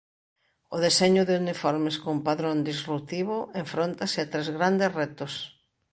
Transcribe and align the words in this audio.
O 0.75 0.77
deseño 0.85 1.23
de 1.25 1.35
uniformes 1.43 1.95
con 2.03 2.15
padrón 2.27 2.57
disruptivo 2.71 3.37
enfróntase 3.63 4.17
a 4.21 4.29
tres 4.31 4.47
grandes 4.57 4.91
retos. 5.01 5.33